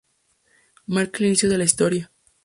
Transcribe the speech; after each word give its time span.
Marca 0.87 1.19
el 1.19 1.27
inicio 1.27 1.47
de 1.47 1.59
la 1.59 1.63
historia. 1.63 2.11